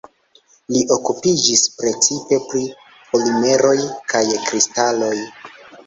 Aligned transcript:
Li 0.75 0.79
okupiĝis 0.95 1.65
precipe 1.83 2.41
pri 2.47 2.65
polimeroj 3.13 3.79
kaj 4.15 4.27
kristaloj. 4.51 5.17